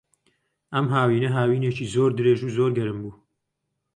[0.73, 3.13] ئەم هاوینە، هاوینێکی زۆر درێژ و زۆر گەرم بوو.